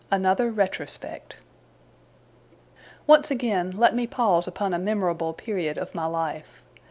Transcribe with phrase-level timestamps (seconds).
[0.09, 1.35] ANOTHER RETROSPECT
[3.05, 6.63] Once again, let me pause upon a memorable period of my life.